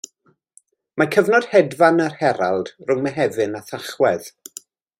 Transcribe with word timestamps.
Mae 1.01 1.09
cyfnod 1.15 1.45
hedfan 1.51 2.01
yr 2.07 2.15
herald 2.21 2.73
rhwng 2.89 3.05
Mehefin 3.09 3.55
a 3.61 3.63
Thachwedd. 3.69 4.33